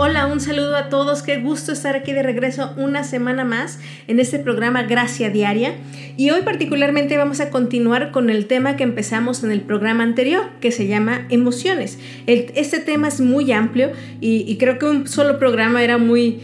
[0.00, 1.24] Hola, un saludo a todos.
[1.24, 5.74] Qué gusto estar aquí de regreso una semana más en este programa Gracia Diaria.
[6.16, 10.50] Y hoy particularmente vamos a continuar con el tema que empezamos en el programa anterior,
[10.60, 11.98] que se llama emociones.
[12.26, 13.90] este tema es muy amplio
[14.20, 16.42] y, creo que un solo programa era muy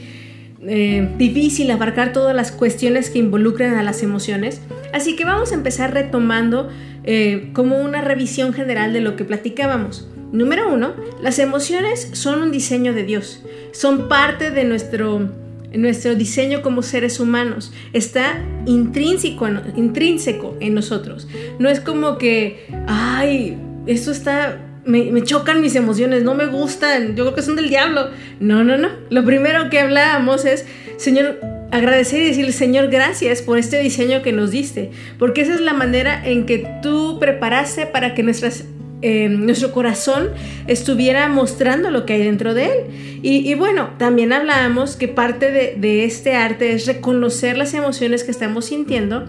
[0.66, 4.62] eh, difícil abarcar todas las cuestiones que involucran a las emociones.
[4.92, 6.70] Así que vamos a empezar retomando
[7.04, 10.08] eh, como una revisión general de lo que platicábamos.
[10.32, 13.42] Número uno, las emociones son un diseño de Dios,
[13.72, 15.30] son parte de nuestro,
[15.72, 21.28] nuestro diseño como seres humanos, está intrínseco, intrínseco en nosotros.
[21.58, 27.16] No es como que, ay, esto está me, me, chocan mis emociones, no me gustan,
[27.16, 28.10] yo creo que son del diablo.
[28.40, 28.88] No, no, no.
[29.10, 30.66] Lo primero que hablábamos es,
[30.96, 35.60] Señor, agradecer y decirle, Señor, gracias por este diseño que nos diste, porque esa es
[35.60, 38.64] la manera en que tú preparaste para que nuestras
[39.06, 40.30] eh, nuestro corazón
[40.66, 43.20] estuviera mostrando lo que hay dentro de él.
[43.22, 48.30] Y, bueno, también hablábamos que parte de, de este arte es reconocer las emociones que
[48.30, 49.24] estamos sintiendo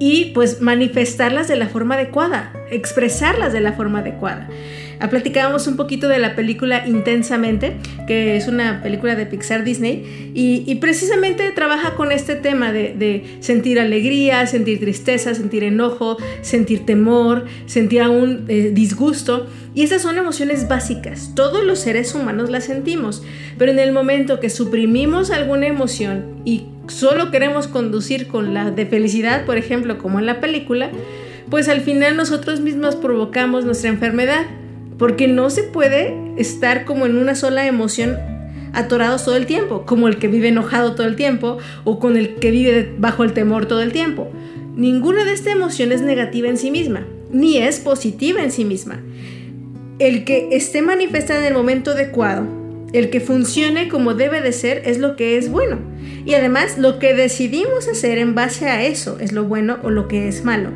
[0.00, 4.48] y pues manifestarlas de la forma adecuada, expresarlas de la forma adecuada.
[5.00, 10.30] Ah, platicábamos un poquito de la película Intensamente, que es una película de Pixar Disney,
[10.34, 17.46] y, precisamente trabaja con este tema de, sentir alegría, sentir tristeza, sentir enojo, sentir temor,
[17.64, 19.46] sentir aún eh, disgusto.
[19.74, 23.22] Y esas son emociones básicas, todos los seres humanos las sentimos,
[23.56, 28.84] pero en el momento que suprimimos alguna emoción y solo queremos conducir con la de
[28.84, 30.90] felicidad, por ejemplo, como en la película,
[31.48, 34.46] pues al final nosotros mismos provocamos nuestra enfermedad
[35.00, 38.18] porque no se puede estar como en una sola emoción
[38.74, 42.34] atorados todo el tiempo, como el que vive enojado todo el tiempo o con el
[42.34, 44.30] que vive bajo el temor todo el tiempo.
[44.76, 49.00] Ninguna de estas emociones es negativa en sí misma, ni es positiva en sí misma.
[49.98, 52.46] El que esté manifestada en el momento adecuado,
[52.92, 55.78] el que funcione como debe de ser, es lo que es bueno.
[56.26, 60.08] Y además, lo que decidimos hacer en base a eso es lo bueno o lo
[60.08, 60.68] que es malo.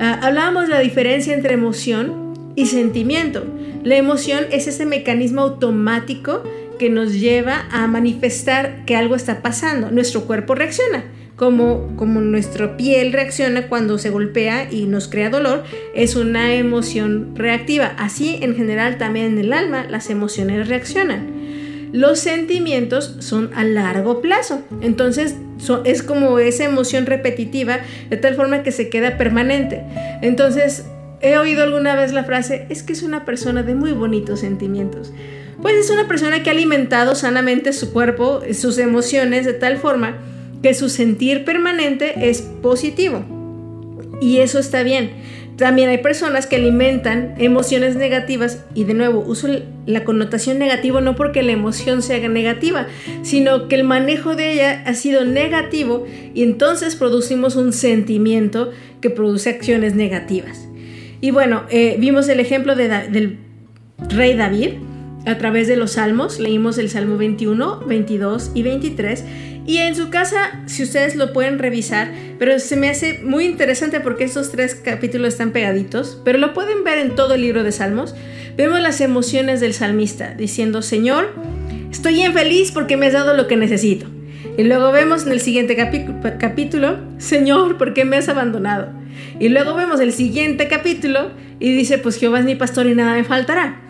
[0.00, 2.29] Ah, hablábamos de la diferencia entre emoción
[2.60, 3.44] y sentimiento.
[3.84, 6.42] La emoción es ese mecanismo automático
[6.78, 9.90] que nos lleva a manifestar que algo está pasando.
[9.90, 11.04] Nuestro cuerpo reacciona.
[11.36, 17.34] Como, como nuestra piel reacciona cuando se golpea y nos crea dolor, es una emoción
[17.34, 17.94] reactiva.
[17.96, 21.40] Así en general también en el alma las emociones reaccionan.
[21.92, 25.34] Los sentimientos son a largo plazo, entonces
[25.84, 29.82] es como esa emoción repetitiva de tal forma que se queda permanente.
[30.20, 30.84] Entonces
[31.22, 35.12] He oído alguna vez la frase, es que es una persona de muy bonitos sentimientos.
[35.60, 40.16] Pues es una persona que ha alimentado sanamente su cuerpo, sus emociones, de tal forma
[40.62, 43.24] que su sentir permanente es positivo.
[44.20, 45.10] Y eso está bien.
[45.56, 49.46] También hay personas que alimentan emociones negativas y de nuevo uso
[49.84, 52.86] la connotación negativa no porque la emoción sea negativa,
[53.20, 58.70] sino que el manejo de ella ha sido negativo y entonces producimos un sentimiento
[59.02, 60.69] que produce acciones negativas.
[61.20, 63.38] Y bueno, eh, vimos el ejemplo del
[64.08, 64.70] rey David
[65.26, 66.38] a través de los salmos.
[66.38, 69.24] Leímos el Salmo 21, 22 y 23.
[69.66, 74.00] Y en su casa, si ustedes lo pueden revisar, pero se me hace muy interesante
[74.00, 77.72] porque estos tres capítulos están pegaditos, pero lo pueden ver en todo el libro de
[77.72, 78.14] Salmos.
[78.56, 81.34] Vemos las emociones del salmista diciendo, Señor,
[81.90, 84.06] estoy bien feliz porque me has dado lo que necesito.
[84.56, 88.88] Y luego vemos en el siguiente capítulo, Señor, ¿por qué me has abandonado?
[89.38, 93.14] Y luego vemos el siguiente capítulo y dice, pues Jehová es mi pastor y nada
[93.14, 93.80] me faltará.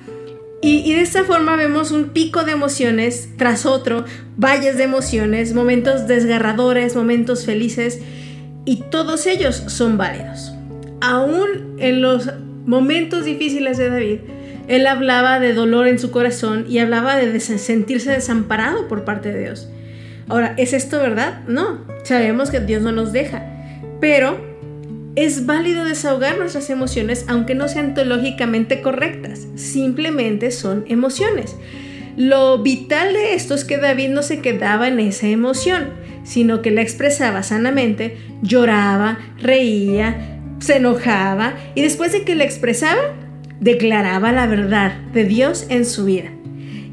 [0.62, 4.04] Y, de esta forma vemos un pico de emociones tras otro,
[4.36, 8.00] valles de emociones, momentos desgarradores, momentos felices,
[8.66, 10.52] y todos ellos son válidos.
[11.00, 12.28] Aún en los
[12.66, 14.18] momentos difíciles de David,
[14.68, 19.40] él hablaba de dolor en su corazón y hablaba de sentirse desamparado por parte de
[19.40, 19.70] Dios.
[20.30, 21.40] Ahora, ¿es esto verdad?
[21.48, 23.44] No, sabemos que Dios no nos deja,
[24.00, 24.38] pero
[25.16, 31.56] es válido desahogar nuestras emociones aunque no sean teológicamente correctas, simplemente son emociones.
[32.16, 35.90] Lo vital de esto es que David no se quedaba en esa emoción,
[36.22, 43.00] sino que la expresaba sanamente, lloraba, reía, se enojaba y después de que la expresaba,
[43.58, 46.30] declaraba la verdad de Dios en su vida.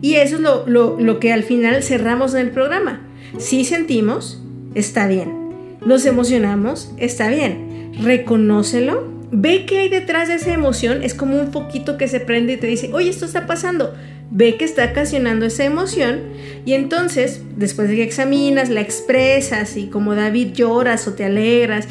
[0.02, 3.07] Y eso es lo, que al final cerramos en el programa.
[3.38, 4.42] Si sentimos,
[4.76, 5.48] está bien.
[5.86, 7.68] Nos emocionamos, está bien
[8.02, 12.54] reconócelo, ve qué hay detrás de esa emoción, es como un poquito que se prende
[12.54, 13.94] y te dice, oye, esto está pasando.
[14.30, 16.20] Ve que está ocasionando esa emoción
[16.66, 21.88] y entonces, después de que examinas, la expresas y como David lloras o te alegras,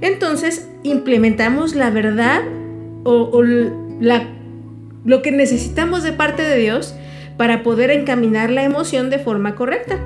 [0.00, 2.42] entonces implementamos la verdad
[3.04, 3.42] o,
[5.04, 6.94] lo que necesitamos de parte de Dios
[7.36, 9.98] para poder encaminar la emoción de forma correcta.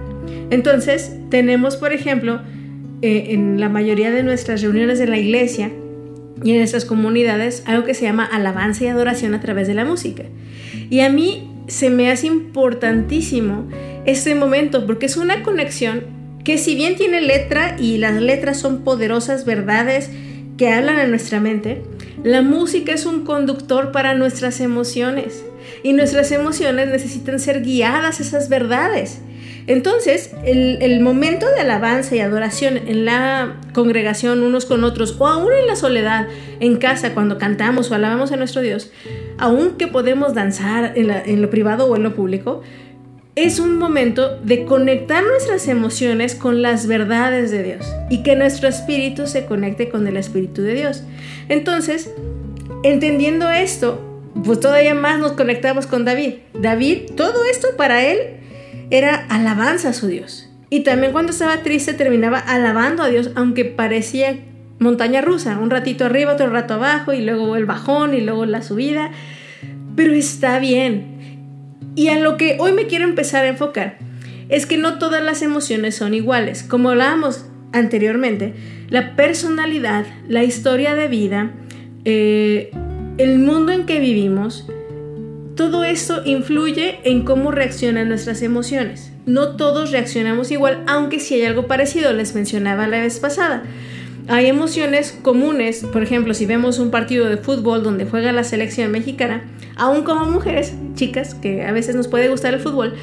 [0.50, 2.40] Entonces, tenemos, por ejemplo,
[3.02, 5.70] eh, en la mayoría de nuestras reuniones de la iglesia
[6.42, 9.84] y en nuestras comunidades, algo que se llama alabanza y adoración a través de la
[9.84, 10.24] música.
[10.90, 13.68] Y a mí se me hace importantísimo
[14.04, 16.02] este momento porque es una conexión
[16.44, 20.10] que si bien tiene letra y las letras son poderosas verdades
[20.58, 21.82] que hablan a nuestra mente,
[22.22, 25.44] la música es un conductor para nuestras emociones
[25.82, 29.20] y nuestras emociones necesitan ser guiadas a esas verdades.
[29.66, 35.52] Entonces, el, momento de alabanza y adoración en la congregación unos con otros, o aún
[35.52, 36.28] en la soledad,
[36.60, 38.92] en casa, cuando cantamos o alabamos a nuestro Dios,
[39.38, 42.62] aunque podemos danzar en lo privado o en lo público,
[43.36, 48.68] es un momento de conectar nuestras emociones con las verdades de Dios y que nuestro
[48.68, 51.02] espíritu se conecte con el espíritu de Dios.
[51.48, 52.10] Entonces,
[52.84, 54.00] entendiendo esto,
[54.44, 56.34] pues todavía más nos conectamos con David.
[56.54, 58.43] David, todo esto para él
[58.90, 60.50] era alabanza a su Dios.
[60.70, 64.36] Y también cuando estaba triste terminaba alabando a Dios, aunque parecía
[64.78, 68.62] montaña rusa, un ratito arriba, otro rato abajo, y luego el bajón y luego la
[68.62, 69.10] subida.
[69.94, 71.14] Pero está bien.
[71.94, 73.98] Y a lo que hoy me quiero empezar a enfocar
[74.48, 76.62] es que no todas las emociones son iguales.
[76.62, 78.54] Como hablábamos anteriormente,
[78.88, 81.52] la personalidad, la historia de vida,
[82.04, 82.70] eh,
[83.18, 84.66] el mundo en que vivimos,
[85.56, 89.12] todo esto influye en cómo reaccionan nuestras emociones.
[89.26, 93.62] No todos reaccionamos igual, aunque sí hay algo parecido, les mencionaba la vez pasada.
[94.26, 98.90] Hay emociones comunes, por ejemplo, si vemos un partido de fútbol donde juega la selección
[98.90, 99.44] mexicana,
[99.76, 102.94] aún como mujeres, chicas, que a veces nos puede gustar el fútbol,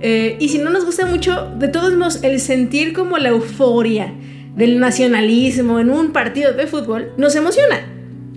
[0.00, 4.12] eh, y si no nos gusta mucho, de todos modos, el sentir como la euforia
[4.56, 7.86] del nacionalismo en un partido de fútbol nos emociona.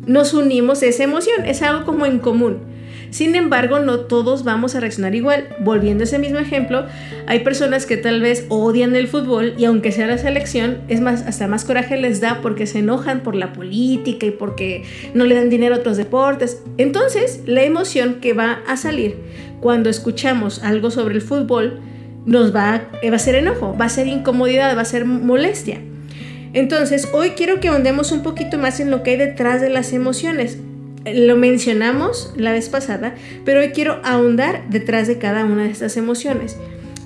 [0.06, 2.75] Nos unimos a esa emoción, es algo como en común.
[3.15, 5.47] Sin embargo, no todos vamos a reaccionar igual.
[5.62, 6.85] Volviendo a ese mismo ejemplo,
[7.27, 11.21] hay personas que tal vez odian el fútbol y aunque sea la selección, es más,
[11.21, 14.83] hasta más coraje les da porque se enojan por la política y porque
[15.13, 16.62] no le dan dinero a otros deportes.
[16.77, 19.15] Entonces, la emoción que va a salir
[19.61, 21.79] cuando escuchamos algo sobre el fútbol
[22.25, 25.79] nos va, va a ser enojo, va a ser incomodidad, va a ser molestia.
[26.51, 29.94] Entonces, hoy quiero que ahondemos un poquito más en lo que hay detrás de las
[29.94, 30.57] emociones
[31.13, 35.98] lo mencionamos la vez pasada, pero hoy quiero ahondar detrás de cada una de estas
[35.98, 36.57] emociones.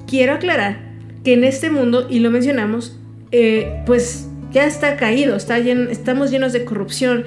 [0.08, 0.78] Quiero aclarar
[1.24, 2.98] que en este mundo, y lo mencionamos,
[3.32, 7.26] eh, pues ya está caído, está estamos llenos de corrupción.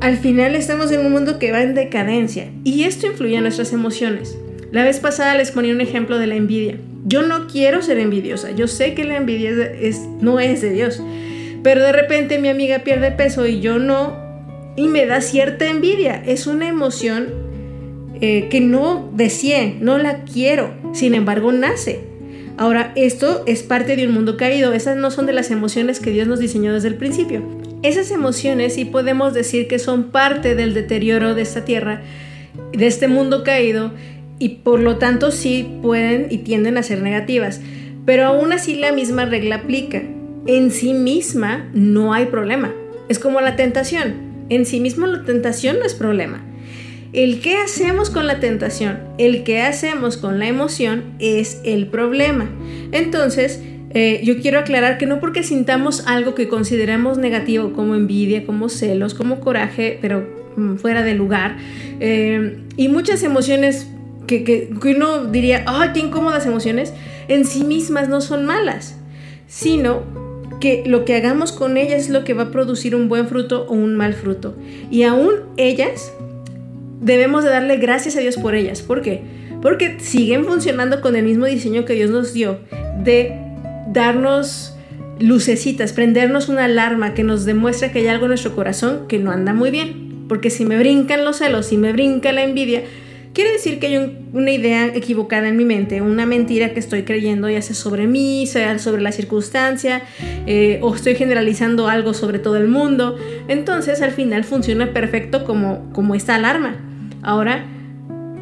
[0.00, 3.72] Al final estamos en un mundo que va en decadencia y esto influye en nuestras
[3.72, 4.36] emociones.
[4.72, 6.76] La vez pasada les ponía un ejemplo de la envidia.
[7.04, 11.00] Yo no quiero ser envidiosa, yo sé que la envidia es, no es de Dios,
[11.62, 14.25] pero de repente mi amiga pierde peso y yo no,
[14.76, 16.22] y me da cierta envidia.
[16.24, 17.28] Es una emoción
[18.20, 22.00] eh, que no deseé, no la quiero, sin embargo nace.
[22.58, 26.10] Ahora, esto es parte de un mundo caído, esas no son de las emociones que
[26.10, 27.42] Dios nos diseñó desde el principio.
[27.82, 32.00] Esas emociones sí podemos decir que son parte del deterioro de esta tierra,
[32.72, 33.92] de este mundo caído,
[34.38, 37.60] y por lo tanto sí pueden y tienden a ser negativas.
[38.06, 40.02] Pero aún así la misma regla aplica.
[40.46, 42.72] En sí misma no hay problema.
[43.08, 46.44] Es como la tentación en sí mismo la tentación no es problema.
[47.12, 52.48] El qué hacemos con la tentación, el qué hacemos con la emoción es el problema.
[52.92, 58.44] Entonces, eh, yo quiero aclarar que no porque sintamos algo que consideramos negativo como envidia,
[58.44, 61.56] como celos, como coraje, pero mm, fuera de lugar,
[62.00, 63.88] eh, y muchas emociones
[64.26, 66.92] que, que, que uno diría, ¡ay, qué incómodas emociones!
[67.28, 68.98] En sí mismas no son malas,
[69.46, 70.02] sino
[70.60, 73.66] que lo que hagamos con ellas es lo que va a producir un buen fruto
[73.68, 74.56] o un mal fruto.
[74.90, 76.12] Y aún ellas
[77.00, 78.82] debemos de darle gracias a Dios por ellas.
[78.82, 79.22] ¿Por qué?
[79.62, 82.58] Porque siguen funcionando con el mismo diseño que Dios nos dio
[83.02, 83.38] de
[83.92, 84.76] darnos
[85.18, 89.30] lucecitas, prendernos una alarma que nos demuestra que hay algo en nuestro corazón que no
[89.30, 90.24] anda muy bien.
[90.28, 92.82] Porque si me brincan los celos, si me brinca la envidia,
[93.36, 97.50] Quiere decir que hay una idea equivocada en mi mente, una mentira que estoy creyendo,
[97.50, 100.00] ya sea sobre mí, sea sobre la circunstancia,
[100.46, 103.18] eh, o estoy generalizando algo sobre todo el mundo.
[103.46, 106.76] Entonces al final funciona perfecto como, como esta alarma.
[107.20, 107.66] Ahora,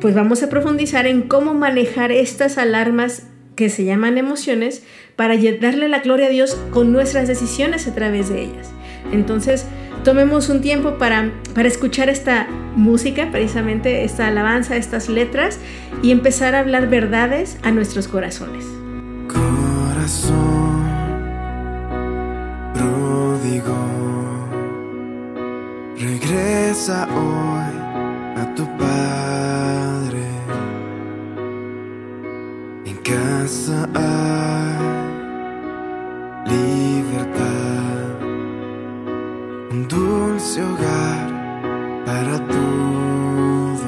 [0.00, 4.84] pues vamos a profundizar en cómo manejar estas alarmas que se llaman emociones
[5.16, 8.70] para darle la gloria a Dios con nuestras decisiones a través de ellas.
[9.10, 9.66] Entonces,
[10.04, 15.58] tomemos un tiempo para, para escuchar esta música, precisamente esta alabanza, estas letras,
[16.02, 18.64] y empezar a hablar verdades a nuestros corazones.
[19.28, 20.84] Corazón
[22.74, 23.76] pródigo,
[25.98, 27.74] regresa hoy
[28.36, 30.24] a tu Padre.
[32.84, 34.74] En casa hay
[36.50, 38.20] libertad,
[39.70, 41.13] un dulce hogar
[42.14, 43.80] para todos.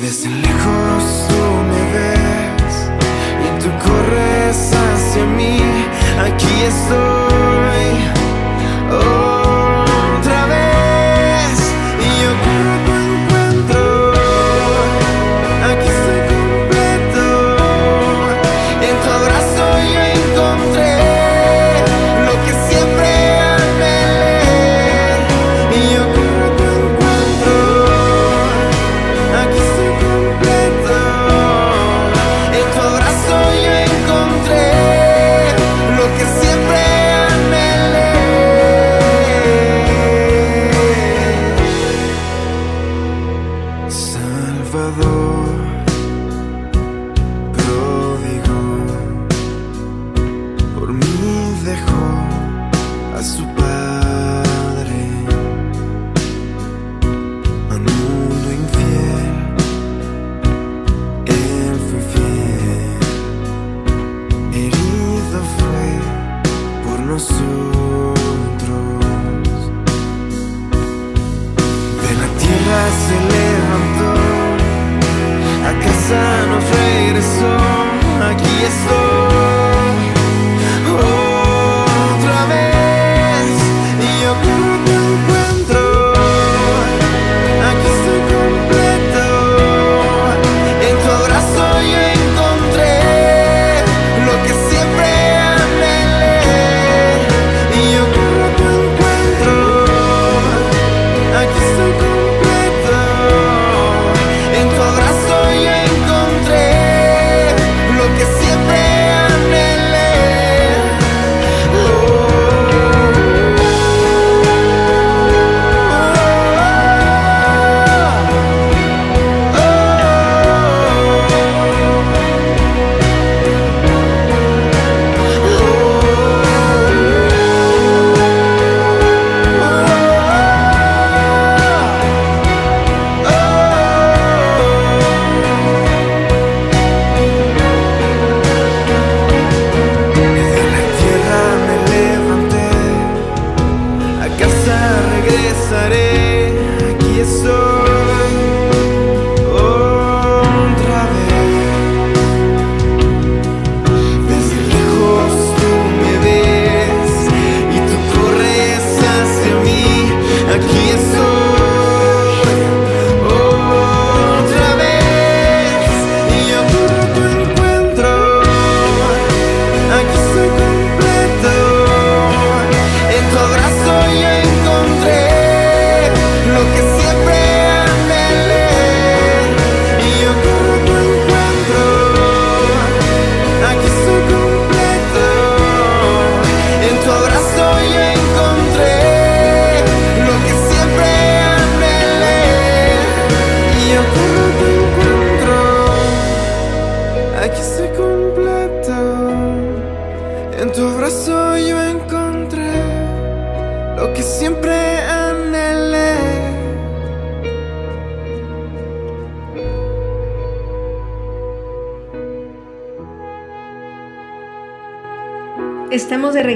[0.00, 2.74] Desde lejos tú me ves
[3.46, 5.56] y tú corres hacia mí.
[6.26, 7.21] Aquí estoy.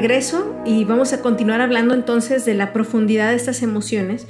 [0.07, 4.29] Regreso y vamos a continuar hablando entonces de la profundidad de estas emociones.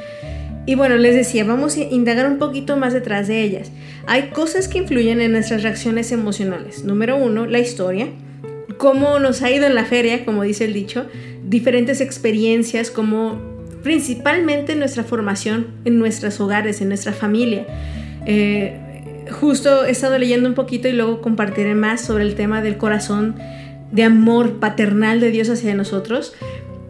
[0.64, 3.70] Y bueno, les decía, vamos a indagar un poquito más detrás de ellas.
[4.06, 6.82] Hay cosas que influyen en nuestras reacciones emocionales.
[6.84, 8.08] Número uno, la historia.
[8.78, 11.06] Cómo nos ha ido en la feria, como dice el dicho.
[11.44, 13.38] Diferentes experiencias, como
[13.82, 17.66] principalmente nuestra formación en nuestros hogares, en nuestra familia.
[18.24, 22.78] Eh, justo he estado leyendo un poquito y luego compartiré más sobre el tema del
[22.78, 23.36] corazón
[23.92, 26.34] de amor paternal de Dios hacia nosotros.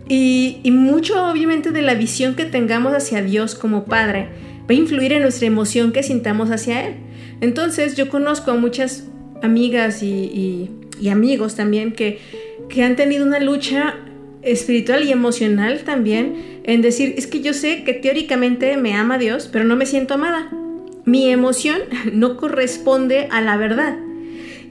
[0.08, 4.28] Y, mucho obviamente de la visión que tengamos hacia Dios como Padre
[4.62, 6.94] va a influir en nuestra emoción que sintamos hacia Él.
[7.40, 9.04] Entonces yo conozco a muchas
[9.42, 12.18] amigas y, y, y amigos también que,
[12.68, 13.96] que, han tenido una lucha
[14.42, 19.48] espiritual y emocional también en decir, es que yo sé que teóricamente me ama Dios,
[19.52, 20.50] pero no me siento amada.
[21.04, 21.78] Mi emoción
[22.12, 23.98] no corresponde a la verdad.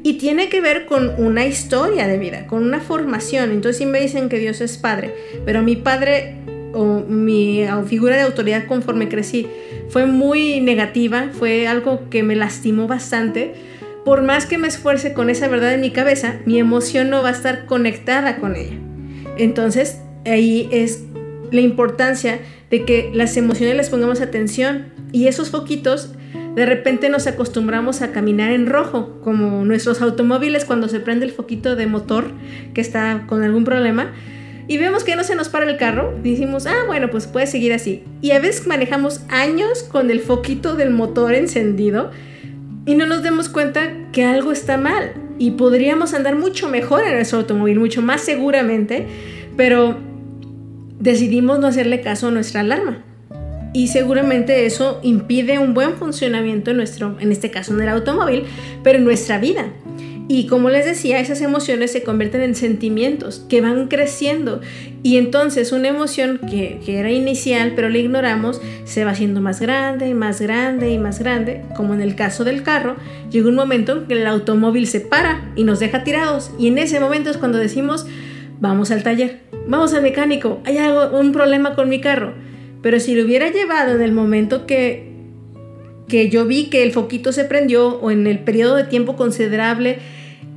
[0.05, 3.50] Y tiene que ver con una historia de vida, con una formación.
[3.50, 6.35] Entonces sí me dicen que Dios es padre, pero mi padre
[6.74, 9.47] o mi figura de autoridad conforme crecí
[9.89, 13.55] fue muy negativa, fue algo que me lastimó bastante.
[14.05, 17.29] Por más que me esfuerce con esa verdad en mi cabeza, mi emoción no va
[17.29, 18.77] a estar conectada con ella.
[19.39, 21.01] Entonces, ahí es
[21.51, 26.12] la importancia de que las emociones les pongamos atención y esos foquitos
[26.55, 31.31] de repente nos acostumbramos a caminar en rojo, como nuestros automóviles cuando se prende el
[31.31, 32.31] foquito de motor
[32.74, 34.13] que está con algún problema
[34.67, 37.74] y vemos que no se nos para el carro, decimos, ah, bueno, pues puede seguir
[37.74, 38.03] así.
[38.21, 42.12] Y a veces manejamos años con el foquito del motor encendido
[42.85, 47.13] y no nos demos cuenta que algo está mal y podríamos andar mucho mejor en
[47.13, 49.05] nuestro automóvil, mucho más seguramente,
[49.55, 49.97] pero
[51.00, 53.04] decidimos no hacerle caso a nuestra alarma.
[53.75, 58.46] Y seguramente eso impide un buen funcionamiento en nuestro, en este caso en el automóvil,
[58.84, 59.65] pero en nuestra vida.
[60.29, 64.62] Y como les decía, esas emociones se convierten en sentimientos que van creciendo.
[65.03, 70.08] Y entonces una emoción que, era inicial, pero la ignoramos, se va haciendo más grande
[70.08, 71.65] y más grande y más grande.
[71.75, 72.96] Como en el caso del carro,
[73.29, 76.50] llega un momento en que el automóvil se para y nos deja tirados.
[76.58, 78.08] Y en ese momento es cuando decimos,
[78.62, 82.54] vamos al taller, vamos al mecánico, hay algo, un problema con mi carro.
[82.86, 85.15] Pero si lo hubiera llevado en el momento que
[86.08, 89.98] que yo vi que el foquito se prendió o en el periodo de tiempo considerable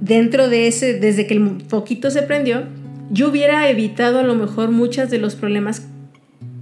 [0.02, 2.64] dentro de ese, desde que el foquito se prendió,
[3.10, 5.86] yo hubiera evitado a lo mejor muchos de los problemas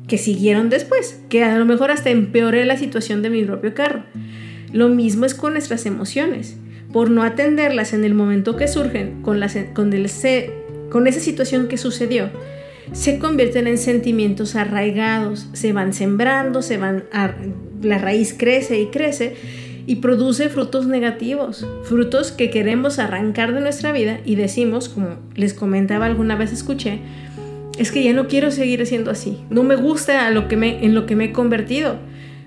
[0.07, 4.05] que siguieron después, que a lo mejor hasta empeoré la situación de mi propio carro.
[4.73, 6.57] Lo mismo es con nuestras emociones.
[6.93, 9.41] Por no atenderlas en el momento que surgen, con,
[9.75, 10.09] con, el,
[10.91, 12.31] con esa situación que sucedió,
[12.93, 17.05] se convierten en sentimientos arraigados, se van sembrando, se van
[17.83, 19.35] la raíz crece y crece
[19.87, 25.55] y produce frutos negativos, frutos que queremos arrancar de nuestra vida y decimos, como les
[25.55, 27.01] comentaba alguna vez escuché,
[27.79, 30.95] es que ya no quiero seguir siendo así, no me gusta lo que me, en
[30.95, 31.99] lo que me he convertido.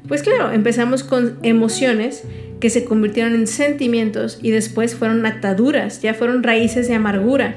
[0.07, 2.23] Pues claro, empezamos con emociones
[2.59, 7.55] que se convirtieron en sentimientos y después fueron ataduras, ya fueron raíces de amargura.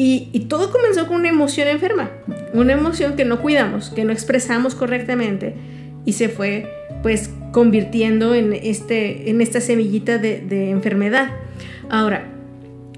[0.00, 2.12] Y, todo comenzó con una emoción enferma,
[2.52, 5.54] una emoción que no cuidamos, que no expresamos correctamente
[6.04, 6.70] y se fue
[7.02, 11.32] pues convirtiendo en, este, en esta semillita de, enfermedad.
[11.90, 12.28] Ahora,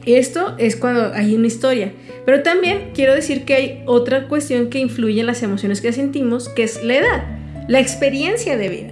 [0.04, 1.90] esto es cuando hay una historia.
[2.26, 6.50] Pero también quiero decir que hay otra cuestión que influye en las emociones que sentimos,
[6.50, 7.24] que es la edad,
[7.66, 8.90] la experiencia de vida.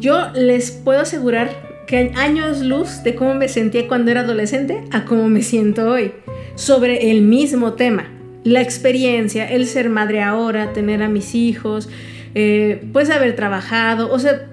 [0.00, 1.50] Yo les puedo asegurar
[1.92, 6.12] que años luz de cómo me sentía cuando era adolescente a cómo me siento hoy,
[6.54, 8.08] sobre el mismo tema.
[8.44, 11.90] La experiencia, el ser madre ahora, tener a mis hijos,
[12.34, 14.48] eh, pues haber trabajado, o sea,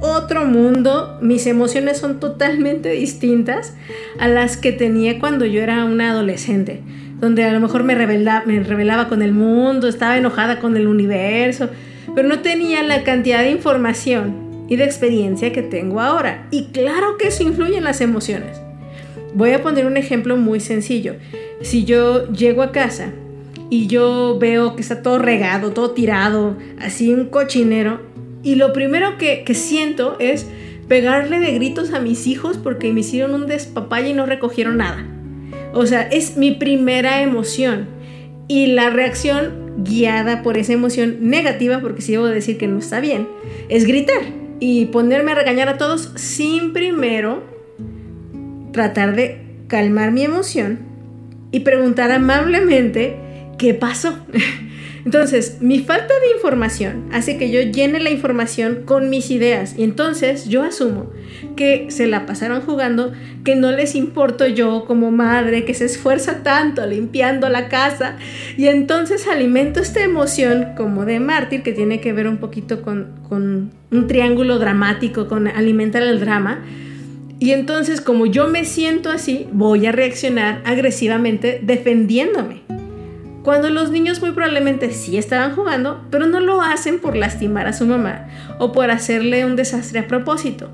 [0.00, 3.74] otro mundo, mis emociones son totalmente distintas
[4.18, 6.80] a las que tenía cuando yo era una adolescente,
[7.20, 10.86] donde a lo mejor me rebelaba, me rebelaba con el mundo, estaba enojada con el
[10.86, 11.68] universo,
[12.14, 14.41] pero no tenía la cantidad de información
[14.72, 16.46] y de experiencia que tengo ahora.
[16.50, 18.58] Y claro que eso influye en las emociones.
[19.34, 21.16] Voy a poner un ejemplo muy sencillo.
[21.60, 23.12] Si yo llego a casa
[23.68, 28.00] y yo veo que está todo regado, todo tirado, así un cochinero,
[28.42, 30.46] y lo primero que, siento es
[30.88, 35.06] pegarle de gritos a mis hijos porque me hicieron un despapalle y no recogieron nada.
[35.74, 37.88] O sea, es mi primera emoción.
[38.48, 43.00] Y la reacción guiada por esa emoción negativa, porque si debo decir que no está
[43.00, 43.28] bien,
[43.68, 47.42] es gritar y ponerme a regañar a todos sin primero
[48.72, 50.78] tratar de calmar mi emoción
[51.50, 53.16] y preguntar amablemente
[53.58, 54.16] qué pasó.
[55.04, 59.82] Entonces, mi falta de información hace que yo llene la información con mis ideas y
[59.82, 61.10] entonces yo asumo
[61.56, 63.12] que se la pasaron jugando,
[63.44, 68.16] que no les importo yo como madre que se esfuerza tanto limpiando la casa
[68.56, 73.12] y entonces alimento esta emoción como de mártir que tiene que ver un poquito con,
[73.28, 76.62] con un triángulo dramático, con alimentar el drama.
[77.40, 82.81] Y entonces como yo me siento así, voy a reaccionar agresivamente defendiéndome.
[83.42, 87.72] Cuando los niños muy probablemente sí estaban jugando, pero no lo hacen por lastimar a
[87.72, 88.28] su mamá
[88.58, 90.70] o por hacerle un desastre a propósito.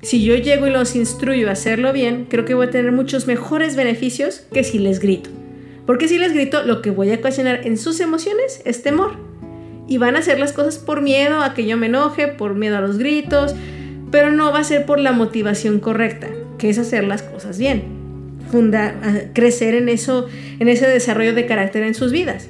[0.00, 3.26] Si yo llego y los instruyo a hacerlo bien, creo que voy a tener muchos
[3.26, 5.30] mejores beneficios que si les grito.
[5.86, 9.16] Porque si les grito, lo que voy a ocasionar en sus emociones es temor.
[9.88, 12.76] Y van a hacer las cosas por miedo a que yo me enoje, por miedo
[12.76, 13.54] a los gritos,
[14.12, 17.93] pero no va a ser por la motivación correcta, que es hacer las cosas bien
[19.32, 22.48] crecer en eso, en ese desarrollo de carácter en sus vidas.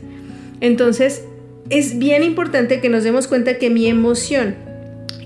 [0.61, 1.25] Entonces,
[1.71, 4.55] es bien importante que nos demos cuenta que mi emoción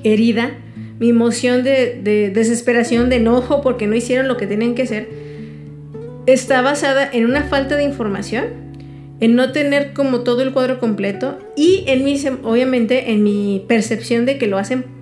[0.05, 0.53] herida,
[0.99, 5.09] mi emoción de, de desesperación, de enojo porque no hicieron lo que tenían que hacer,
[6.27, 8.47] está basada en una falta de información,
[9.21, 14.27] en no tener como todo el cuadro completo y en mi, obviamente en mi percepción
[14.27, 14.98] de que lo hacen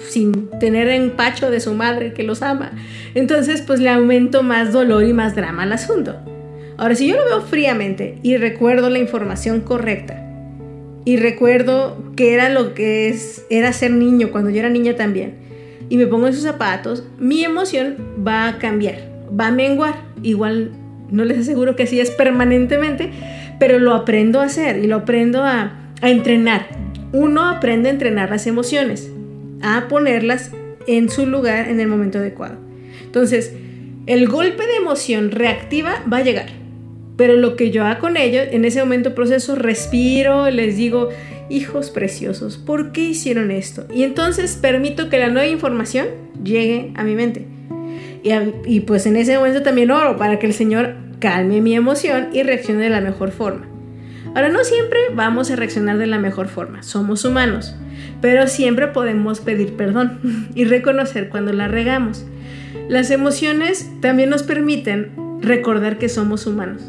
[0.00, 2.72] sin tener empacho de su madre que los ama.
[3.14, 6.16] Entonces pues le aumento más dolor y más drama al asunto.
[6.78, 10.24] Ahora, si yo lo veo fríamente y recuerdo la información correcta
[11.04, 15.34] y recuerdo que era lo que es, era ser niño cuando yo era niña también,
[15.88, 18.96] y me pongo en sus zapatos, mi emoción va a cambiar,
[19.28, 19.94] va a menguar.
[20.22, 20.72] Igual
[21.10, 23.10] no les aseguro que así es permanentemente,
[23.58, 26.66] pero lo aprendo a hacer y lo aprendo a, a entrenar.
[27.12, 29.10] Uno aprende a entrenar las emociones,
[29.62, 30.52] a ponerlas
[30.86, 32.56] en su lugar en el momento adecuado.
[33.04, 33.52] Entonces,
[34.06, 36.58] el golpe de emoción reactiva va a llegar
[37.18, 41.08] pero lo que yo hago con ellos, en ese momento proceso, respiro, les digo,
[41.50, 43.86] hijos preciosos, ¿por qué hicieron esto?
[43.92, 46.06] Y entonces permito que la nueva información
[46.44, 47.44] llegue a mi mente.
[48.22, 48.30] Y,
[48.66, 52.44] y pues en ese momento también oro para que el Señor calme mi emoción y
[52.44, 53.68] reaccione de la mejor forma.
[54.34, 57.74] Ahora, no siempre vamos a reaccionar de la mejor forma, somos humanos,
[58.20, 62.26] pero siempre podemos pedir perdón y reconocer cuando la regamos.
[62.88, 66.82] Las emociones también nos permiten recordar que somos humanos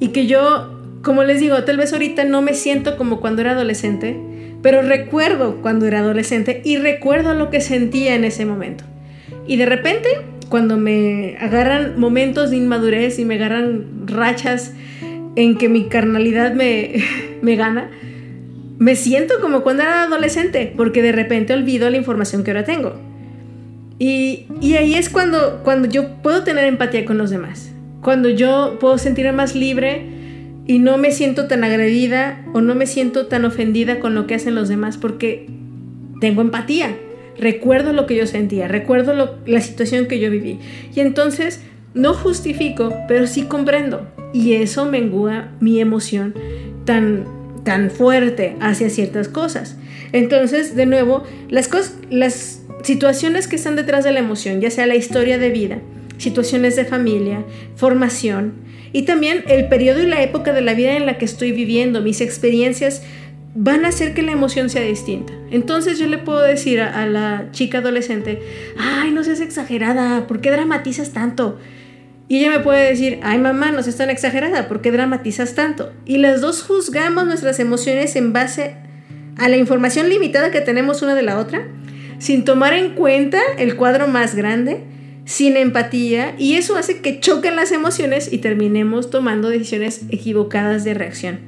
[0.00, 3.52] y que yo, como les digo, tal vez ahorita no me siento como cuando era
[3.52, 4.18] adolescente,
[4.62, 8.84] pero recuerdo cuando era adolescente y recuerdo lo que sentía en ese momento.
[9.46, 10.08] Y de repente,
[10.48, 14.74] cuando me agarran momentos de inmadurez y me agarran rachas
[15.36, 17.02] en que mi carnalidad me,
[17.42, 17.90] me gana,
[18.78, 22.94] me siento como cuando era adolescente, porque de repente olvido la información que ahora tengo.
[23.98, 28.78] Y, y ahí es cuando, cuando yo puedo tener empatía con los demás cuando yo
[28.80, 30.02] puedo sentirme más libre
[30.66, 34.34] y no me siento tan agredida o no me siento tan ofendida con lo que
[34.34, 35.48] hacen los demás porque
[36.20, 36.96] tengo empatía.
[37.38, 40.58] Recuerdo lo que yo sentía, recuerdo la situación que yo viví.
[40.94, 41.62] Y entonces
[41.94, 44.06] no justifico, pero sí comprendo.
[44.32, 46.34] Y eso mengua mi emoción
[46.84, 47.24] tan,
[47.64, 49.76] tan fuerte hacia ciertas cosas.
[50.12, 51.70] Entonces, de nuevo, las,
[52.10, 55.78] las situaciones que están detrás de la emoción, ya sea la historia de vida,
[56.18, 57.44] situaciones de familia,
[57.76, 58.54] formación
[58.92, 62.00] y también el periodo y la época de la vida en la que estoy viviendo,
[62.00, 63.02] mis experiencias
[63.54, 65.32] van a hacer que la emoción sea distinta.
[65.50, 68.40] Entonces yo le puedo decir a, la chica adolescente,
[68.78, 71.58] ay, no seas exagerada, ¿por qué dramatizas tanto?
[72.28, 75.92] Y ella me puede decir, ay mamá, no seas tan exagerada, ¿por qué dramatizas tanto?
[76.04, 78.76] Y las dos juzgamos nuestras emociones en base
[79.36, 81.66] a la información limitada que tenemos una de la otra,
[82.18, 84.82] sin tomar en cuenta el cuadro más grande
[85.28, 90.94] sin empatía y eso hace que choquen las emociones y terminemos tomando decisiones equivocadas de
[90.94, 91.40] reacción.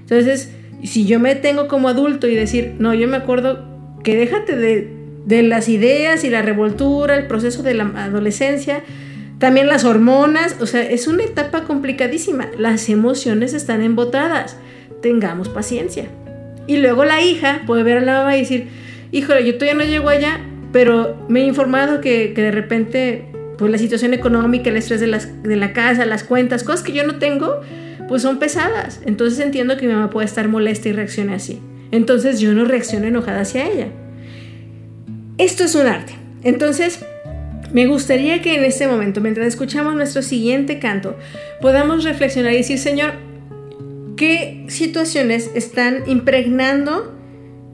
[0.00, 0.50] Entonces,
[0.82, 3.64] si yo me tengo como adulto y decir, no, yo me acuerdo
[4.02, 4.92] que déjate de,
[5.24, 8.84] de las ideas y la revoltura, el proceso de la adolescencia,
[9.44, 12.48] también las hormonas, o sea, es una etapa complicadísima.
[12.56, 14.56] Las emociones están embotadas.
[15.02, 16.06] Tengamos paciencia.
[16.66, 18.68] Y luego la hija puede ver a la mamá y decir,
[19.12, 20.40] híjole, yo todavía no llego allá,
[20.72, 23.26] pero me he informado que, de repente,
[23.58, 27.06] pues la situación económica, el estrés de, de la casa, las cuentas, cosas que yo
[27.06, 27.60] no tengo,
[28.08, 29.02] pues son pesadas.
[29.04, 31.60] Entonces entiendo que mi mamá puede estar molesta y reaccione así.
[31.90, 33.88] Entonces yo no reacciono enojada hacia ella.
[35.36, 36.14] Esto es un arte.
[36.44, 37.04] Entonces,
[37.74, 41.16] me gustaría que en este momento, mientras escuchamos nuestro siguiente canto,
[41.60, 43.12] podamos reflexionar y decir, Señor,
[44.16, 47.12] ¿qué situaciones están impregnando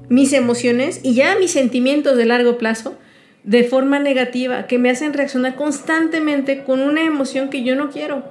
[0.09, 2.99] mis emociones y ya mis sentimientos de largo plazo
[3.45, 8.23] de forma negativa, que me hacen reaccionar constantemente con una emoción que yo no quiero.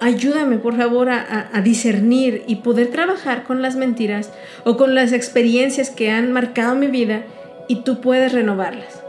[0.00, 4.32] Ayúdame, por favor, a, discernir y poder trabajar con las mentiras
[4.64, 7.22] o con las experiencias que han marcado mi vida
[7.68, 9.01] y tú puedes renovarlas.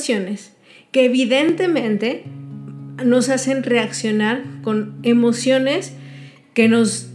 [0.00, 0.52] Situaciones
[0.92, 2.24] que evidentemente
[3.04, 5.94] nos hacen reaccionar con emociones
[6.54, 7.08] que nos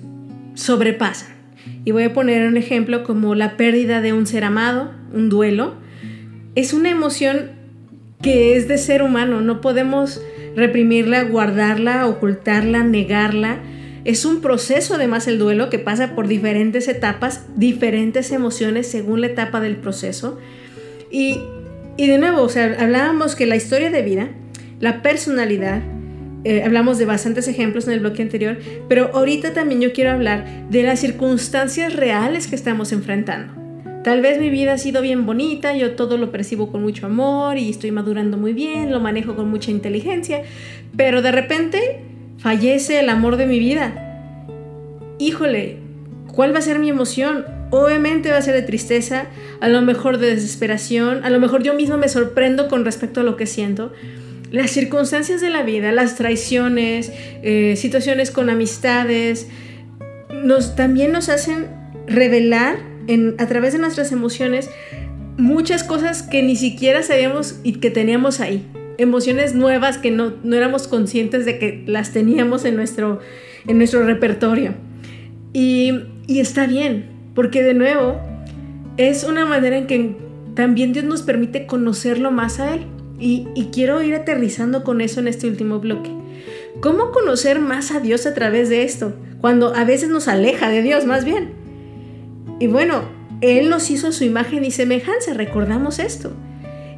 [0.53, 1.35] sobrepasan.
[1.83, 5.75] Y voy a poner un ejemplo como la pérdida de un ser amado, un duelo.
[6.55, 7.51] Es una emoción
[8.21, 10.21] que es de ser humano, no podemos
[10.55, 13.59] reprimirla, guardarla, ocultarla, negarla.
[14.05, 19.27] Es un proceso además el duelo que pasa por diferentes etapas, diferentes emociones según la
[19.27, 20.39] etapa del proceso.
[21.11, 21.39] Y,
[21.97, 24.29] y de nuevo, o sea, hablábamos que la historia de vida,
[24.79, 25.81] la personalidad,
[26.43, 30.45] eh, hablamos de bastantes ejemplos en el bloque anterior, pero ahorita también yo quiero hablar
[30.69, 33.53] de las circunstancias reales que estamos enfrentando.
[34.03, 37.57] Tal vez mi vida ha sido bien bonita, yo todo lo percibo con mucho amor
[37.57, 40.43] y estoy madurando muy bien, lo manejo con mucha inteligencia,
[40.95, 42.01] pero de repente
[42.37, 44.01] fallece el amor de mi vida.
[45.17, 45.77] Híjole,
[46.31, 47.54] ¿cuál va a ser mi emoción?
[47.77, 49.25] Obviamente va a ser de tristeza,
[49.59, 53.23] a lo mejor de desesperación, a lo mejor yo mismo me sorprendo con respecto a
[53.23, 53.91] lo que siento.
[54.49, 57.11] Las circunstancias de la vida, las traiciones,
[57.43, 59.49] eh, situaciones con amistades,
[60.31, 61.67] nos, también nos hacen
[62.07, 62.77] revelar
[63.37, 64.69] a través de nuestras emociones
[65.35, 68.65] muchas cosas que ni siquiera sabíamos y que teníamos ahí.
[68.97, 73.19] Emociones nuevas que no, éramos conscientes de que las teníamos en nuestro,
[73.67, 74.75] en nuestro repertorio.
[75.51, 75.91] Y,
[76.25, 78.19] y está bien, porque de nuevo
[78.97, 80.15] es una manera en que
[80.55, 82.87] también Dios nos permite conocerlo más a Él.
[83.17, 86.09] Y, quiero ir aterrizando con eso en este último bloque.
[86.81, 89.13] ¿Cómo conocer más a Dios a través de esto?
[89.39, 91.53] Cuando a veces nos aleja de Dios, más bien.
[92.59, 93.03] Y bueno,
[93.39, 96.33] Él nos hizo a su imagen y semejanza, recordamos esto.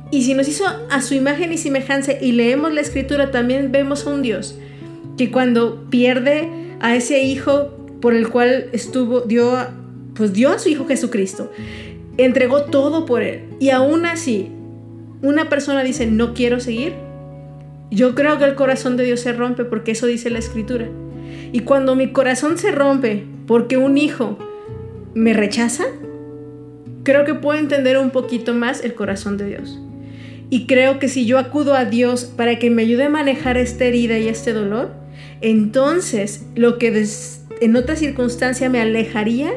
[0.10, 4.08] Y si nos hizo a su imagen y semejanza y leemos la escritura, también vemos
[4.08, 4.58] a un Dios
[5.17, 7.69] que cuando pierde a ese hijo
[8.00, 9.58] por el cual estuvo, dio,
[10.17, 11.51] pues dio su hijo Jesucristo,
[12.17, 13.43] entregó todo por él.
[13.60, 14.49] Y aún así,
[15.21, 16.93] una persona dice, no quiero seguir.
[17.91, 20.89] Yo creo que el corazón de Dios se rompe porque eso dice la escritura.
[21.51, 24.38] Y cuando mi corazón se rompe porque un hijo
[25.13, 25.86] me rechaza,
[27.03, 29.80] creo que puedo entender un poquito más el corazón de Dios.
[30.49, 33.86] Y creo que si yo acudo a Dios para que me ayude a manejar esta
[33.86, 34.91] herida y este dolor,
[35.41, 37.06] entonces lo que
[37.62, 39.51] en otra circunstancia me alejaría,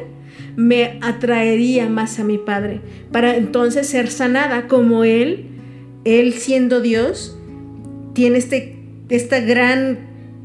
[0.55, 5.45] me atraería más a mi Padre, para entonces ser sanada como Él,
[6.03, 7.37] Él siendo Dios,
[8.13, 8.77] tiene este,
[9.09, 9.99] esta gran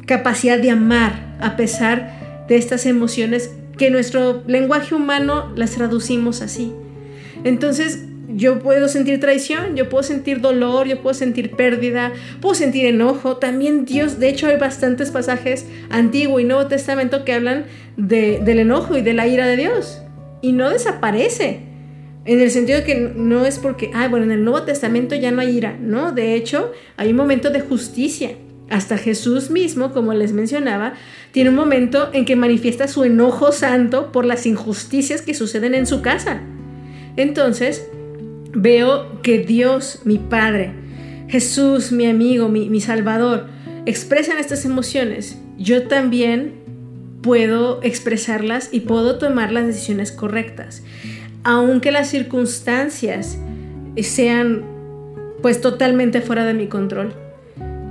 [0.07, 6.73] capacidad de amar a pesar de estas emociones que nuestro lenguaje humano las traducimos así.
[7.45, 12.87] Entonces, yo puedo sentir traición, yo puedo sentir dolor, yo puedo sentir pérdida, puedo sentir
[12.87, 13.37] enojo.
[13.37, 18.97] También Dios, de hecho hay bastantes pasajes Antiguo y Nuevo Testamento que hablan del enojo
[18.97, 20.03] y de la ira de Dios.
[20.43, 21.61] Y no desaparece.
[22.25, 25.31] En el sentido de que no es porque, ah, bueno, en el Nuevo Testamento ya
[25.31, 25.77] no hay ira.
[25.81, 28.33] No, de hecho hay un momento de justicia.
[28.69, 30.95] Hasta Jesús mismo, como les mencionaba,
[31.31, 35.87] tiene un momento en que manifiesta su enojo santo por las injusticias que suceden en
[35.87, 36.41] su casa.
[37.17, 37.89] Entonces,
[38.57, 40.73] veo que Dios, mi Padre,
[41.29, 43.47] Jesús, mi amigo, mi, mi Salvador,
[43.85, 45.39] expresan estas emociones.
[45.59, 46.55] Yo también
[47.23, 50.83] puedo expresarlas y puedo tomar las decisiones correctas.
[51.45, 53.39] Aunque las circunstancias
[54.01, 54.65] sean
[55.43, 57.15] pues totalmente fuera de mi control.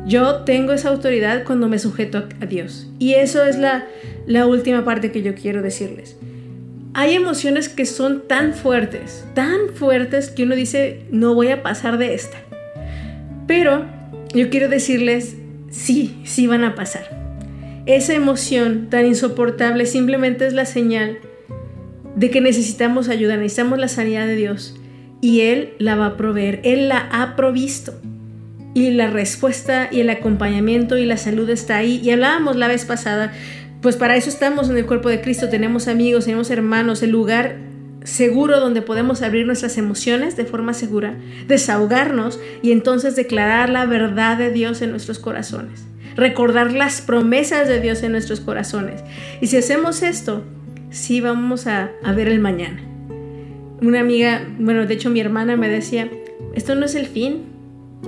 [0.05, 2.87] Yo tengo esa autoridad cuando me sujeto a Dios.
[2.99, 3.85] Y eso es la,
[4.27, 6.17] la última parte que yo quiero decirles.
[6.97, 11.97] Hay emociones que son tan fuertes, tan fuertes que uno dice, no voy a pasar
[11.97, 12.37] de esta.
[13.47, 13.83] Pero
[14.33, 15.35] yo quiero decirles,
[15.69, 17.03] sí, sí van a pasar.
[17.85, 21.17] Esa emoción tan insoportable simplemente es la señal
[22.15, 24.79] de que necesitamos ayuda, necesitamos la sanidad de Dios.
[25.19, 27.93] Y Él la va a proveer, Él la ha provisto
[28.73, 31.99] y la respuesta y el acompañamiento y la salud está ahí.
[32.01, 33.33] Y hablábamos la vez pasada,
[33.85, 37.57] pues para eso estamos en el cuerpo de Cristo, tenemos amigos, tenemos hermanos, el lugar
[38.03, 44.39] seguro donde podemos abrir nuestras emociones de forma segura, desahogarnos y entonces declarar la verdad
[44.39, 49.03] de Dios en nuestros corazones, recordar las promesas de Dios en nuestros corazones.
[49.39, 50.43] Y si hacemos esto,
[50.89, 52.81] sí vamos a, ver el mañana.
[53.83, 56.09] Una amiga, bueno, de hecho mi hermana me decía,
[56.55, 57.43] esto no es el fin,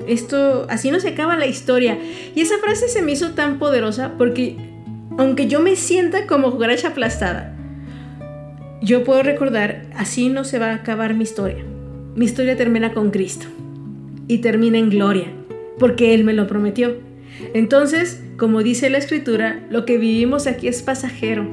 [0.07, 1.99] esto, así no se acaba la historia.
[2.33, 4.75] Y esa frase se me hizo tan poderosa porque
[5.17, 7.55] aunque yo me sienta como cucaracha aplastada,
[8.81, 11.63] yo puedo recordar, así no se va a acabar mi historia.
[12.15, 13.47] Mi historia termina con Cristo
[14.27, 15.27] y termina en gloria,
[15.79, 16.95] porque Él me lo prometió.
[17.53, 21.47] Entonces, como dice la escritura, lo que vivimos aquí es pasajero,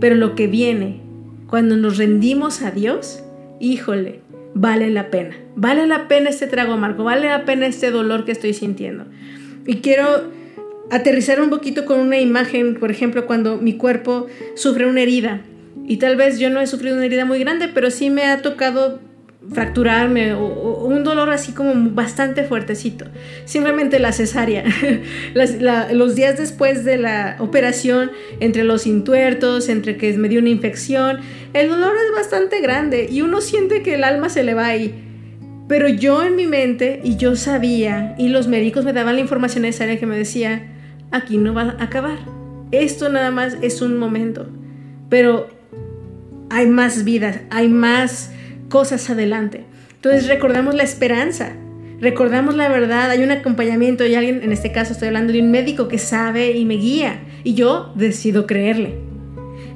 [0.00, 1.00] pero lo que viene,
[1.46, 3.22] cuando nos rendimos a Dios,
[3.60, 4.20] híjole,
[4.54, 5.36] vale la pena.
[5.56, 9.04] Vale la pena este trago amargo, vale la pena este dolor que estoy sintiendo.
[9.66, 10.30] Y quiero
[10.90, 15.42] aterrizar un poquito con una imagen, por ejemplo, cuando mi cuerpo sufre una herida.
[15.86, 18.42] Y tal vez yo no he sufrido una herida muy grande, pero sí me ha
[18.42, 19.00] tocado
[19.52, 23.06] fracturarme o, o un dolor así como bastante fuertecito.
[23.46, 24.64] Simplemente la cesárea.
[25.34, 28.10] Las- la- los días después de la operación,
[28.40, 31.18] entre los intuertos, entre que me dio una infección,
[31.54, 34.94] el dolor es bastante grande y uno siente que el alma se le va ahí.
[35.68, 39.62] Pero yo en mi mente, y yo sabía, y los médicos me daban la información
[39.62, 40.66] necesaria que me decía,
[41.10, 42.18] aquí no va a acabar.
[42.72, 44.46] Esto nada más es un momento.
[45.08, 45.48] Pero
[46.50, 48.32] hay más vidas, hay más
[48.68, 49.64] cosas adelante.
[49.94, 51.52] Entonces recordamos la esperanza,
[52.00, 55.50] recordamos la verdad, hay un acompañamiento, hay alguien, en este caso estoy hablando de un
[55.50, 58.94] médico que sabe y me guía, y yo decido creerle.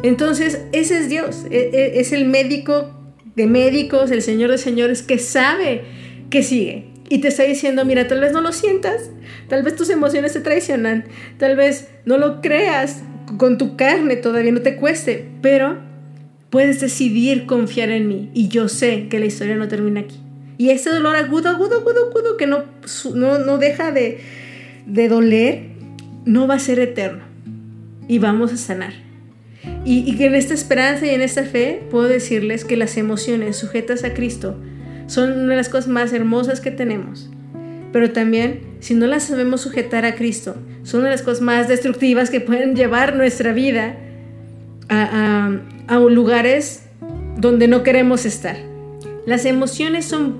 [0.03, 2.91] Entonces, ese es Dios, e- e- es el médico
[3.37, 5.83] de médicos, el Señor de señores que sabe
[6.31, 6.94] que sigue.
[7.09, 9.11] Y te está diciendo, mira, tal vez no lo sientas,
[9.49, 11.05] tal vez tus emociones te traicionan,
[11.39, 13.03] tal vez no lo creas
[13.37, 15.79] con tu carne, todavía no te cueste, pero
[16.51, 18.31] puedes decidir confiar en mí.
[18.33, 20.21] Y yo sé que la historia no termina aquí.
[20.57, 22.65] Y ese dolor agudo, agudo, agudo, agudo, que no,
[23.15, 24.21] no, no deja de,
[24.87, 25.63] de doler,
[26.25, 27.25] no va a ser eterno.
[28.07, 28.93] Y vamos a sanar.
[29.85, 33.57] Y, y que en esta esperanza y en esta fe puedo decirles que las emociones
[33.57, 34.57] sujetas a Cristo
[35.07, 37.31] son una de las cosas más hermosas que tenemos.
[37.93, 41.69] Pero también, si no las sabemos sujetar a Cristo, son una de las cosas más
[41.69, 43.97] destructivas que pueden llevar nuestra vida
[44.89, 45.51] a,
[45.89, 46.83] a- lugares
[47.37, 48.57] donde no queremos estar.
[49.27, 50.37] Las emociones son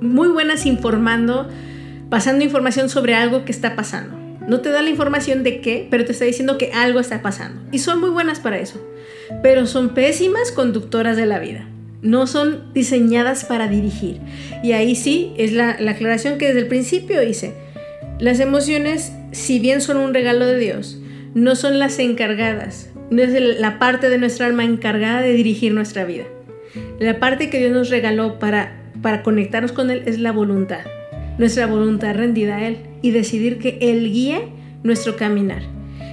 [0.00, 1.48] muy buenas informando,
[2.10, 4.16] pasando información sobre algo que está pasando.
[4.46, 7.62] No te da la información de qué, pero te está diciendo que algo está pasando.
[7.72, 8.84] Y son muy buenas para eso.
[9.42, 11.68] Pero son pésimas conductoras de la vida.
[12.06, 14.20] No son diseñadas para dirigir.
[14.62, 17.52] Y ahí sí es la, la aclaración que desde el principio hice.
[18.18, 20.98] Las emociones, si bien son un regalo de Dios,
[21.34, 22.90] no son las encargadas.
[23.10, 26.24] No es la parte de nuestra alma encargada de dirigir nuestra vida.
[26.98, 30.80] La parte que Dios nos regaló para, para conectarnos con Él es la voluntad.
[31.38, 34.48] Nuestra voluntad rendida a Él y decidir que Él guíe
[34.82, 35.62] nuestro caminar.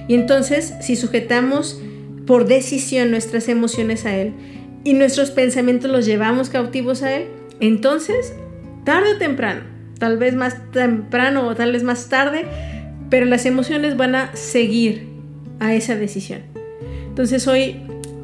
[0.08, 1.80] Y entonces, si sujetamos
[2.26, 4.32] por decisión nuestras emociones a Él
[4.84, 7.28] y nuestros pensamientos los llevamos cautivos a Él,
[7.60, 8.34] entonces,
[8.84, 9.62] tarde o temprano,
[9.98, 12.44] tal vez más temprano o tal vez más tarde,
[13.10, 15.06] pero las emociones van a seguir
[15.60, 16.42] a esa decisión.
[17.08, 17.76] Entonces hoy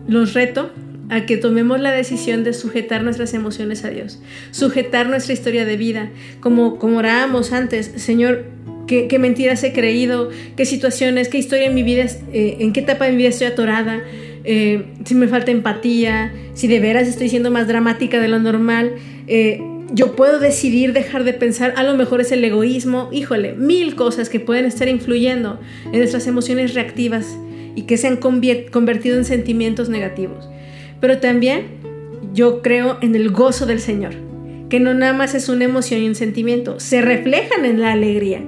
[0.07, 0.71] los reto
[1.09, 5.77] a que tomemos la decisión de sujetar nuestras emociones a Dios, sujetar nuestra historia de
[5.77, 8.45] vida, como, como orábamos antes, Señor,
[8.87, 13.07] ¿qué, mentiras he creído, qué situaciones, qué historia en mi vida, eh, en qué etapa
[13.07, 14.03] de mi vida estoy atorada,
[14.45, 18.93] eh, si me falta empatía, si de veras estoy siendo más dramática de lo normal.
[19.27, 19.61] eh,
[19.93, 24.29] yo puedo decidir dejar de pensar, a lo mejor es el egoísmo, híjole, mil cosas
[24.29, 27.37] que pueden estar influyendo en nuestras emociones reactivas
[27.75, 30.49] y que se han convertido en sentimientos negativos.
[31.01, 31.65] Pero también
[32.33, 34.15] yo creo en el gozo del Señor,
[34.69, 38.43] que no nada más es una emoción y un sentimiento, se reflejan en la alegría,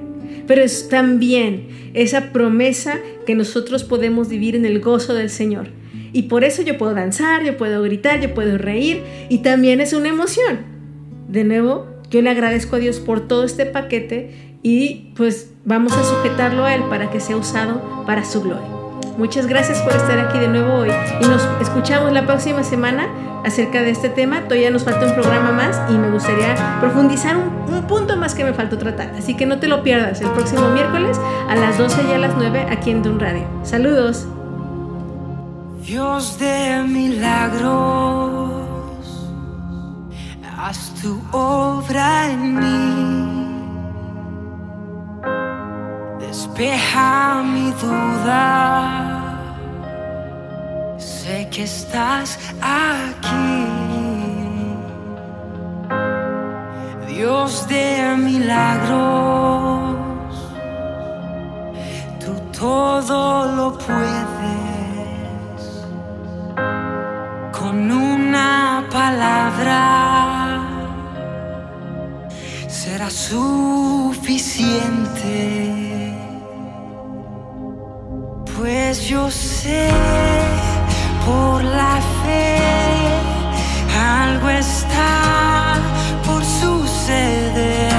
[0.47, 5.67] pero es también esa promesa que nosotros podemos vivir en el gozo del Señor.
[6.13, 9.93] Y por eso yo puedo danzar, yo puedo gritar, yo puedo reír, y también es
[9.93, 10.59] una emoción.
[11.27, 16.03] De nuevo, yo le agradezco a Dios por todo este paquete y pues vamos a
[16.03, 18.67] sujetarlo a Él para que sea usado para su gloria.
[19.17, 20.89] Muchas gracias por estar aquí de nuevo hoy
[21.21, 23.07] y nos escuchamos la próxima semana
[23.43, 24.41] acerca de este tema.
[24.43, 28.43] Todavía nos falta un programa más y me gustaría profundizar un, un punto más que
[28.43, 29.13] me faltó tratar.
[29.17, 32.35] Así que no te lo pierdas el próximo miércoles a las 12 y a las
[32.37, 33.43] 9 aquí en Dun Radio.
[33.63, 34.27] Saludos.
[35.85, 37.69] Dios de milagros,
[40.57, 42.93] haz tu obra en mí.
[46.25, 48.39] Despeja mi duda,
[50.97, 53.67] sé que estás aquí.
[57.09, 59.97] Dios de milagros,
[62.21, 64.32] tú todo lo puedes
[69.03, 69.81] palabra
[72.69, 73.35] será suficiente.
[78.55, 79.89] Pues yo sé
[81.25, 82.57] por la fe
[84.21, 85.13] algo está
[86.25, 87.92] por suceder.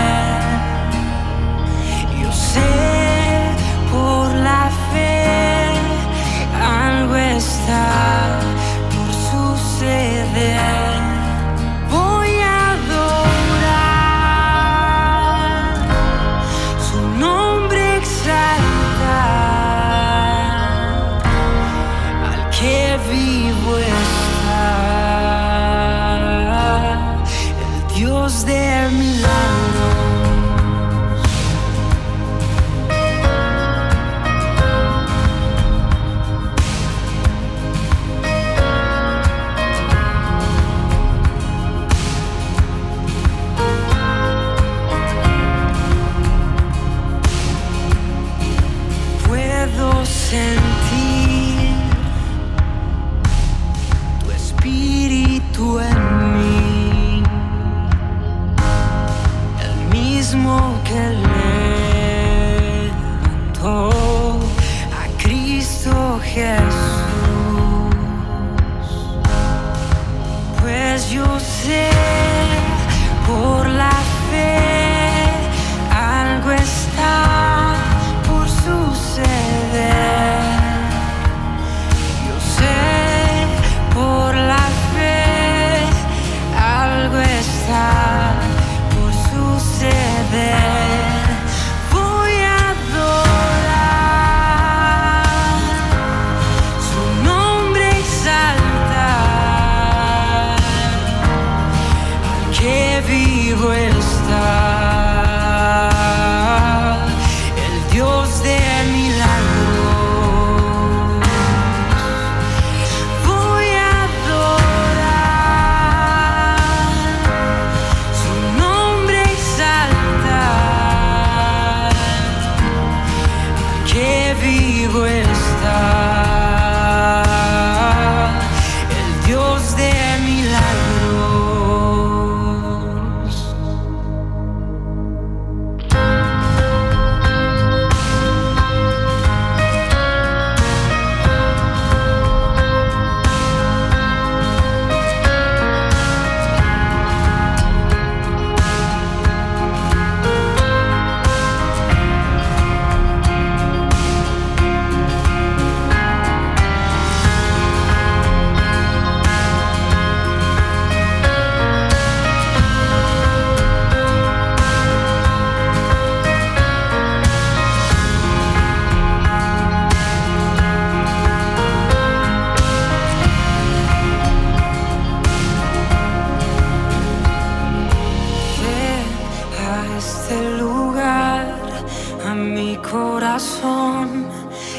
[102.55, 104.94] che vivo estás.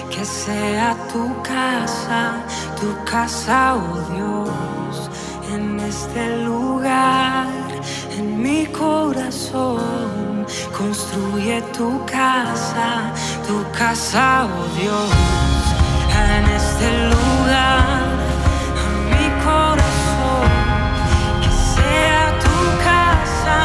[0.10, 2.44] que sea tu casa,
[2.80, 5.10] tu casa, oh Dios,
[5.54, 7.48] en este lugar,
[8.18, 10.46] en mi corazón,
[10.78, 13.14] construye tu casa,
[13.48, 15.12] tu casa, oh Dios,
[16.34, 18.04] en este lugar,
[18.84, 20.50] en mi corazón,
[21.42, 22.58] que sea tu
[22.90, 23.58] casa,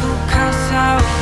[0.00, 1.21] tu casa, oh